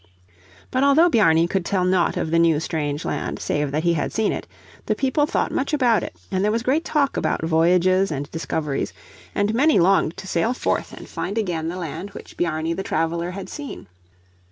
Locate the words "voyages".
7.45-8.09